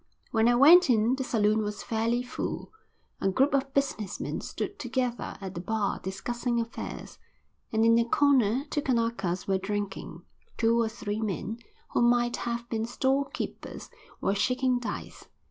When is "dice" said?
14.79-15.25